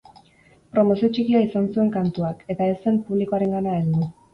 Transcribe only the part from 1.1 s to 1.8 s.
txikia izan